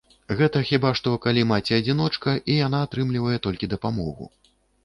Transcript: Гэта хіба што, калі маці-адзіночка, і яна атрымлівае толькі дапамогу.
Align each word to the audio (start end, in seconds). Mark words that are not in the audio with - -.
Гэта 0.37 0.61
хіба 0.69 0.91
што, 0.99 1.13
калі 1.25 1.43
маці-адзіночка, 1.51 2.35
і 2.55 2.57
яна 2.65 2.81
атрымлівае 2.89 3.37
толькі 3.45 3.71
дапамогу. 3.75 4.33